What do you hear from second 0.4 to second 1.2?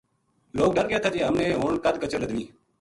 لوک ڈر گیا تھا جے